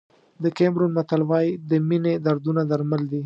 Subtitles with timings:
[0.43, 3.19] د کیمرون متل وایي د مینې دردونه درمل دي.